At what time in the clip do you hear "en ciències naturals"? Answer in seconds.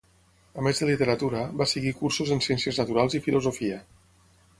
2.37-3.19